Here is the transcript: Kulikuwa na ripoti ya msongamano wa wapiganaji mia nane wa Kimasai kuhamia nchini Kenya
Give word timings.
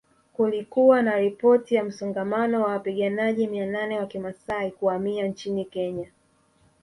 Kulikuwa 0.33 1.01
na 1.01 1.15
ripoti 1.17 1.75
ya 1.75 1.83
msongamano 1.83 2.61
wa 2.61 2.67
wapiganaji 2.69 3.47
mia 3.47 3.65
nane 3.65 3.99
wa 3.99 4.05
Kimasai 4.05 4.71
kuhamia 4.71 5.27
nchini 5.27 5.65
Kenya 5.65 6.07